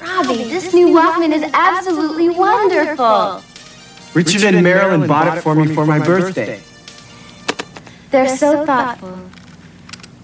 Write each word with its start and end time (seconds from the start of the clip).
Robbie, 0.00 0.44
this 0.44 0.72
new 0.74 0.88
Walkman 0.88 1.32
is 1.32 1.50
absolutely 1.54 2.28
wonderful. 2.30 3.42
Richard 4.14 4.44
and 4.44 4.62
Marilyn 4.62 5.08
bought 5.08 5.36
it 5.36 5.40
for 5.40 5.54
me 5.54 5.74
for 5.74 5.86
my 5.86 5.98
birthday. 5.98 6.60
They're 8.10 8.36
so 8.36 8.64
thoughtful. 8.64 9.18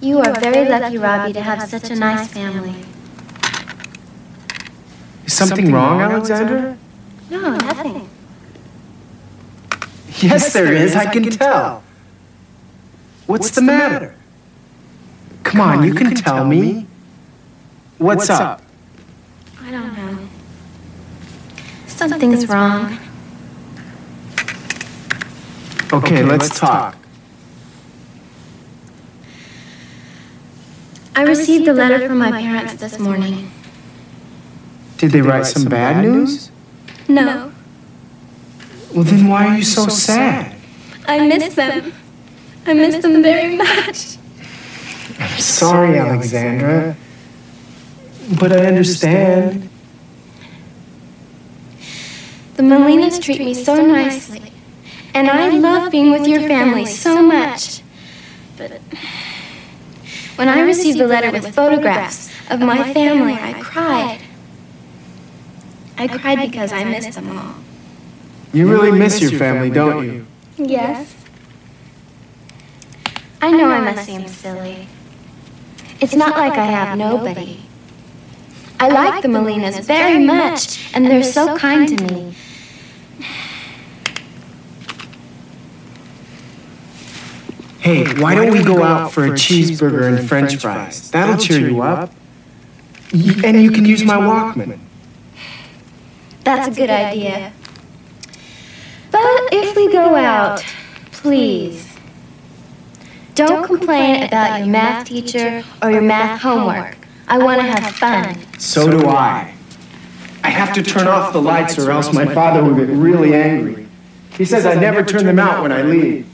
You 0.00 0.18
are 0.18 0.38
very 0.40 0.68
lucky, 0.68 0.98
Robbie, 0.98 1.32
to 1.32 1.40
have 1.40 1.68
such 1.68 1.90
a 1.90 1.96
nice 1.96 2.28
family. 2.28 2.84
Is 5.24 5.32
something 5.32 5.72
wrong, 5.72 6.00
Alexandra? 6.00 6.76
No, 7.30 7.56
nothing. 7.56 8.08
Yes, 10.20 10.52
there 10.52 10.72
is. 10.72 10.94
I 10.96 11.06
can 11.12 11.30
tell. 11.30 11.82
What's 13.26 13.50
the 13.50 13.62
matter? 13.62 14.14
Come 15.44 15.60
on, 15.60 15.84
you 15.84 15.94
can 15.94 16.14
tell 16.14 16.44
me. 16.44 16.86
What's 17.98 18.30
up? 18.30 18.62
I 19.68 19.70
don't 19.70 19.94
know. 19.98 20.28
Something's 21.88 22.48
wrong. 22.48 22.98
Okay, 25.92 26.22
let's 26.22 26.58
talk. 26.58 26.96
I 31.14 31.22
received 31.24 31.68
a 31.68 31.74
letter 31.74 32.08
from 32.08 32.16
my 32.16 32.30
parents 32.30 32.74
this 32.76 32.98
morning. 32.98 33.50
Did 34.96 35.10
they 35.10 35.20
write 35.20 35.44
some 35.44 35.66
bad 35.66 36.02
news? 36.02 36.50
No, 37.06 37.52
Well, 38.94 39.04
then 39.04 39.28
why 39.28 39.48
are 39.48 39.56
you 39.58 39.64
so 39.64 39.86
sad? 39.88 40.56
I 41.06 41.26
miss 41.26 41.54
them. 41.54 41.92
I 42.64 42.72
miss 42.72 43.02
them 43.02 43.22
very 43.22 43.54
much. 43.54 44.16
I'm 45.20 45.38
sorry, 45.38 45.98
Alexandra. 45.98 46.96
But 48.38 48.52
I 48.52 48.66
understand. 48.66 49.67
The 52.58 52.64
Molinas 52.64 53.22
treat 53.22 53.38
me 53.38 53.54
so 53.54 53.86
nicely. 53.86 54.42
And 55.14 55.30
I 55.30 55.48
love 55.50 55.92
being 55.92 56.10
with 56.10 56.26
your 56.26 56.40
family 56.40 56.86
so 56.86 57.22
much. 57.22 57.82
But 58.56 58.80
when 60.34 60.48
I 60.48 60.62
received 60.62 60.98
the 60.98 61.06
letter 61.06 61.30
with 61.30 61.54
photographs 61.54 62.32
of 62.50 62.58
my 62.58 62.92
family, 62.92 63.34
I 63.34 63.52
cried. 63.62 64.18
I 65.98 66.08
cried 66.08 66.50
because 66.50 66.72
I 66.72 66.82
missed 66.82 67.12
them 67.12 67.38
all. 67.38 67.54
You 68.52 68.68
really 68.68 68.90
miss 68.90 69.20
your 69.20 69.38
family, 69.38 69.70
don't 69.70 70.04
you? 70.04 70.26
Yes. 70.56 71.14
I 73.40 73.52
know 73.52 73.70
I 73.70 73.82
must 73.82 74.04
seem 74.04 74.26
silly. 74.26 74.88
It's 76.00 76.16
not 76.16 76.36
like 76.36 76.54
I 76.54 76.66
have 76.66 76.98
nobody. 76.98 77.60
I 78.80 78.88
like 78.88 79.22
the 79.22 79.28
Molinas 79.28 79.80
very 79.84 80.18
much, 80.26 80.92
and 80.92 81.06
they're 81.06 81.22
so 81.22 81.56
kind 81.56 81.86
to 81.96 82.04
me. 82.12 82.34
Hey, 87.88 88.04
why 88.20 88.34
don't 88.34 88.50
we 88.50 88.62
go 88.62 88.82
out 88.82 89.12
for 89.12 89.24
a 89.24 89.30
cheeseburger 89.30 90.18
and 90.18 90.28
french 90.28 90.56
fries? 90.56 91.10
That'll 91.10 91.38
cheer 91.38 91.66
you 91.70 91.80
up. 91.80 92.12
Y- 93.14 93.40
And 93.42 93.62
you 93.62 93.70
can 93.70 93.86
use 93.86 94.04
my 94.04 94.16
Walkman. 94.18 94.78
That's 96.44 96.68
a 96.68 96.70
good 96.70 96.90
idea. 96.90 97.50
But 99.10 99.22
if 99.52 99.74
we 99.74 99.90
go 99.90 100.14
out, 100.16 100.62
please, 101.12 101.88
don't 103.34 103.64
complain 103.64 104.24
about 104.24 104.58
your 104.58 104.66
math 104.66 105.06
teacher 105.06 105.64
or 105.80 105.90
your 105.90 106.02
math 106.02 106.42
homework. 106.42 106.98
I 107.26 107.38
want 107.38 107.62
to 107.62 107.66
have 107.68 107.94
fun. 107.94 108.36
So 108.58 108.90
do 108.90 109.08
I. 109.08 109.54
I 110.44 110.50
have 110.50 110.74
to 110.74 110.82
turn 110.82 111.06
off 111.08 111.32
the 111.32 111.40
lights 111.40 111.78
or 111.78 111.90
else 111.90 112.12
my 112.12 112.26
father 112.34 112.62
will 112.62 112.74
get 112.74 112.88
really 112.88 113.34
angry. 113.34 113.88
He 114.36 114.44
says 114.44 114.66
I 114.66 114.74
never 114.74 115.02
turn 115.02 115.24
them 115.24 115.38
out 115.38 115.62
when 115.62 115.72
I 115.72 115.80
leave. 115.80 116.26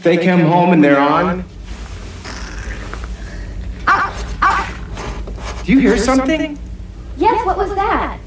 If 0.00 0.04
they 0.04 0.16
come 0.24 0.40
home 0.40 0.72
and 0.72 0.82
they're 0.82 0.98
on. 0.98 1.44
Do 5.62 5.72
you 5.72 5.78
hear 5.78 5.98
something? 5.98 6.58
Yes, 7.18 7.44
what 7.44 7.58
was 7.58 7.74
that? 7.74 8.18